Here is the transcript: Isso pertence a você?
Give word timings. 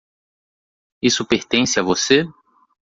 Isso 0.99 1.27
pertence 1.27 1.79
a 1.79 1.83
você? 1.83 2.27